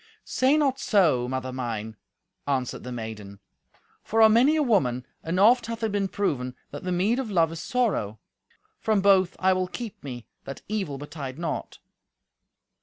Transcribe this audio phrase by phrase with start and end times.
[0.25, 1.95] "Say not so, mother mine,"
[2.47, 3.39] answered the maiden,
[4.03, 7.29] "for on many a woman, and oft hath it been proven, that the meed of
[7.29, 8.17] love is sorrow.
[8.79, 11.77] From both I will keep me, that evil betide not."